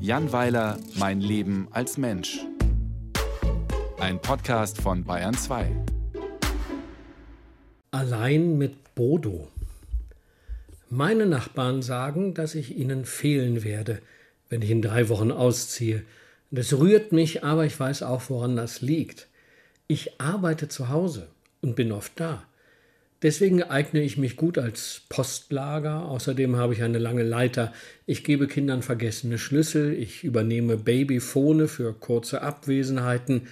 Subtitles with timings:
[0.00, 2.38] Jan Weiler, Mein Leben als Mensch.
[3.98, 5.70] Ein Podcast von Bayern 2.
[7.90, 9.48] Allein mit Bodo.
[10.88, 14.00] Meine Nachbarn sagen, dass ich ihnen fehlen werde,
[14.48, 16.04] wenn ich in drei Wochen ausziehe.
[16.50, 19.28] Das rührt mich, aber ich weiß auch, woran das liegt.
[19.86, 21.28] Ich arbeite zu Hause
[21.60, 22.47] und bin oft da.
[23.22, 26.04] Deswegen eigne ich mich gut als Postlager.
[26.04, 27.72] Außerdem habe ich eine lange Leiter.
[28.06, 29.92] Ich gebe Kindern vergessene Schlüssel.
[29.92, 33.48] Ich übernehme Babyphone für kurze Abwesenheiten.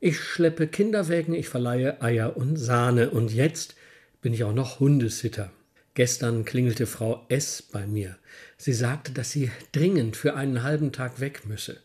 [0.00, 1.34] Ich schleppe Kinderwägen.
[1.34, 3.10] Ich verleihe Eier und Sahne.
[3.10, 3.76] Und jetzt
[4.20, 5.52] bin ich auch noch Hundesitter.
[5.94, 7.62] Gestern klingelte Frau S.
[7.62, 8.16] bei mir.
[8.56, 11.76] Sie sagte, dass sie dringend für einen halben Tag weg müsse.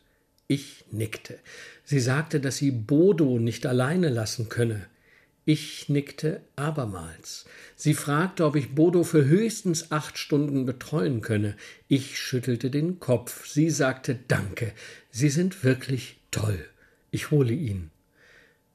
[0.48, 1.38] Ich nickte.
[1.84, 4.88] Sie sagte, dass sie Bodo nicht alleine lassen könne.
[5.52, 7.46] Ich nickte abermals.
[7.76, 11.56] Sie fragte, ob ich Bodo für höchstens acht Stunden betreuen könne.
[11.88, 13.48] Ich schüttelte den Kopf.
[13.48, 14.74] Sie sagte Danke.
[15.10, 16.64] Sie sind wirklich toll.
[17.10, 17.90] Ich hole ihn.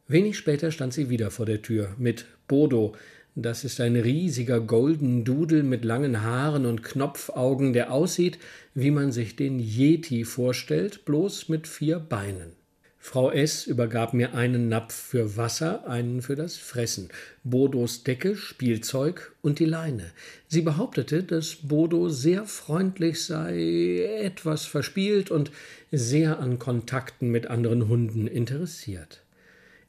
[0.08, 2.96] Wenig später stand sie wieder vor der Tür mit Bodo.
[3.36, 8.40] Das ist ein riesiger Golden Dudel mit langen Haaren und Knopfaugen, der aussieht,
[8.74, 12.63] wie man sich den Yeti vorstellt, bloß mit vier Beinen.
[13.06, 13.66] Frau S.
[13.66, 17.10] übergab mir einen Napf für Wasser, einen für das Fressen,
[17.44, 20.10] Bodos Decke, Spielzeug und die Leine.
[20.48, 25.52] Sie behauptete, dass Bodo sehr freundlich sei, etwas verspielt und
[25.92, 29.20] sehr an Kontakten mit anderen Hunden interessiert.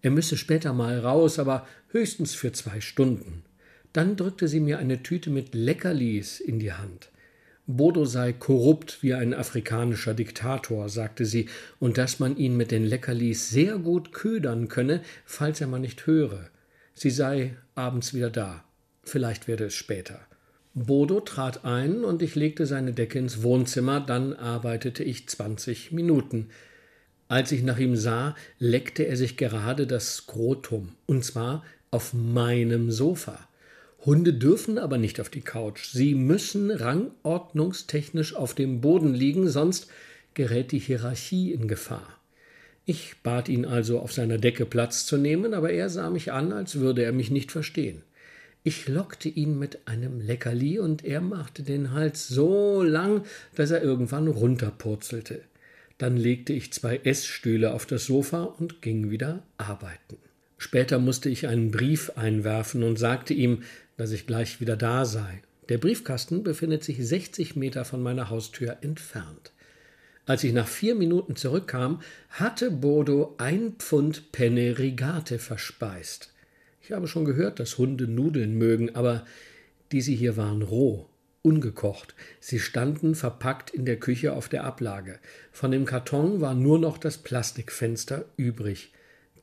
[0.02, 3.44] Er müsse später mal raus, aber höchstens für zwei Stunden.
[3.94, 7.10] Dann drückte sie mir eine Tüte mit Leckerlis in die Hand.
[7.68, 11.50] Bodo sei korrupt wie ein afrikanischer Diktator, sagte sie,
[11.80, 16.06] und dass man ihn mit den Leckerlis sehr gut ködern könne, falls er mal nicht
[16.06, 16.50] höre.
[16.94, 18.64] Sie sei abends wieder da.
[19.04, 20.20] Vielleicht werde es später.
[20.76, 26.50] Bodo trat ein und ich legte seine Decke ins Wohnzimmer, dann arbeitete ich zwanzig Minuten.
[27.28, 32.92] Als ich nach ihm sah, leckte er sich gerade das Skrotum, und zwar auf meinem
[32.92, 33.48] Sofa.
[34.06, 35.86] Hunde dürfen aber nicht auf die Couch.
[35.86, 39.88] Sie müssen rangordnungstechnisch auf dem Boden liegen, sonst
[40.36, 42.20] gerät die Hierarchie in Gefahr.
[42.86, 46.54] Ich bat ihn also, auf seiner Decke Platz zu nehmen, aber er sah mich an,
[46.54, 48.04] als würde er mich nicht verstehen.
[48.64, 53.24] Ich lockte ihn mit einem Leckerli und er machte den Hals so lang,
[53.56, 55.42] dass er irgendwann runterpurzelte.
[55.98, 60.18] Dann legte ich zwei Essstühle auf das Sofa und ging wieder arbeiten.
[60.58, 63.64] Später musste ich einen Brief einwerfen und sagte ihm,
[63.98, 65.42] dass ich gleich wieder da sei.
[65.70, 69.52] Der Briefkasten befindet sich 60 Meter von meiner Haustür entfernt.
[70.28, 76.34] Als ich nach vier Minuten zurückkam, hatte Bodo ein Pfund Penne Rigate verspeist.
[76.82, 79.26] Ich habe schon gehört, dass Hunde Nudeln mögen, aber
[79.92, 81.08] diese hier waren roh,
[81.42, 82.16] ungekocht.
[82.40, 85.20] Sie standen verpackt in der Küche auf der Ablage.
[85.52, 88.92] Von dem Karton war nur noch das Plastikfenster übrig.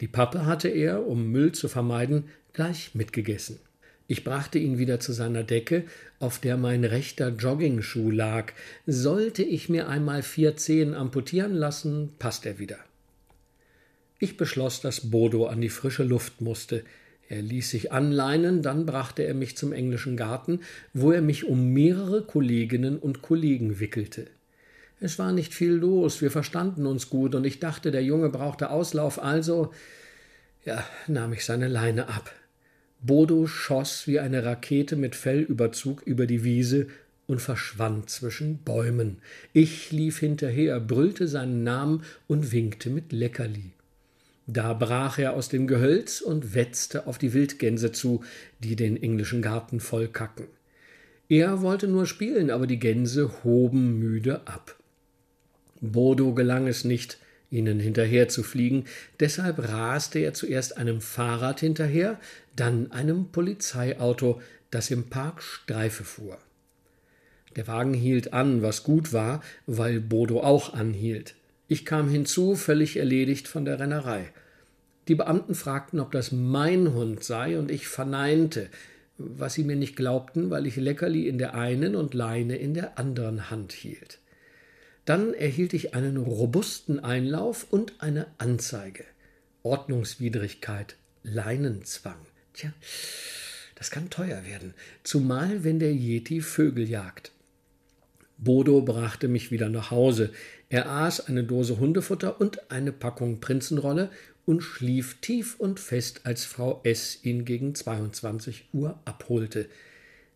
[0.00, 3.60] Die Pappe hatte er, um Müll zu vermeiden, gleich mitgegessen.
[4.06, 5.84] Ich brachte ihn wieder zu seiner Decke,
[6.18, 8.52] auf der mein rechter Joggingschuh lag.
[8.86, 12.78] Sollte ich mir einmal vier Zehen amputieren lassen, passt er wieder.
[14.18, 16.84] Ich beschloss, dass Bodo an die frische Luft musste.
[17.28, 20.60] Er ließ sich anleinen, dann brachte er mich zum englischen Garten,
[20.92, 24.26] wo er mich um mehrere Kolleginnen und Kollegen wickelte.
[25.00, 28.70] Es war nicht viel los, wir verstanden uns gut, und ich dachte, der Junge brauchte
[28.70, 29.72] Auslauf, also
[30.64, 32.30] ja, nahm ich seine Leine ab.
[33.02, 36.86] Bodo schoss wie eine Rakete mit Fellüberzug über die Wiese
[37.26, 39.18] und verschwand zwischen Bäumen.
[39.52, 43.72] Ich lief hinterher, brüllte seinen Namen und winkte mit Leckerli.
[44.46, 48.22] Da brach er aus dem Gehölz und wetzte auf die Wildgänse zu,
[48.60, 50.46] die den englischen Garten vollkacken.
[51.28, 54.76] Er wollte nur spielen, aber die Gänse hoben müde ab.
[55.80, 57.18] Bodo gelang es nicht,
[57.52, 58.86] ihnen hinterher zu fliegen,
[59.20, 62.18] deshalb raste er zuerst einem Fahrrad hinterher,
[62.56, 64.40] dann einem Polizeiauto,
[64.70, 66.38] das im Park Streife fuhr.
[67.56, 71.34] Der Wagen hielt an, was gut war, weil Bodo auch anhielt.
[71.68, 74.32] Ich kam hinzu, völlig erledigt von der Rennerei.
[75.08, 78.68] Die Beamten fragten, ob das mein Hund sei, und ich verneinte,
[79.18, 82.98] was sie mir nicht glaubten, weil ich Leckerli in der einen und Leine in der
[82.98, 84.18] anderen Hand hielt.
[85.04, 89.04] Dann erhielt ich einen robusten Einlauf und eine Anzeige.
[89.62, 92.18] Ordnungswidrigkeit, Leinenzwang.
[92.54, 92.72] Tja,
[93.74, 97.32] das kann teuer werden, zumal wenn der Yeti Vögel jagt.
[98.38, 100.30] Bodo brachte mich wieder nach Hause.
[100.68, 104.10] Er aß eine Dose Hundefutter und eine Packung Prinzenrolle
[104.44, 107.20] und schlief tief und fest, als Frau S.
[107.22, 109.68] ihn gegen 22 Uhr abholte.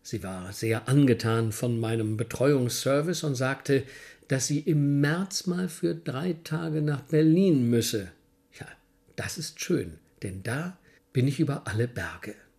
[0.03, 3.83] Sie war sehr angetan von meinem Betreuungsservice und sagte,
[4.27, 8.11] dass sie im März mal für drei Tage nach Berlin müsse.
[8.59, 8.67] Ja,
[9.15, 10.77] das ist schön, denn da
[11.13, 12.35] bin ich über alle Berge.